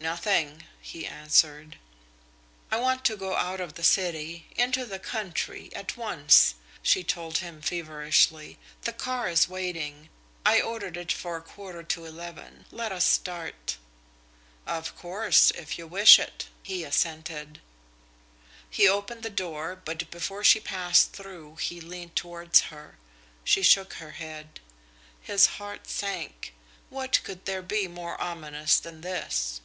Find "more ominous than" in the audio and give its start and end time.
27.88-29.00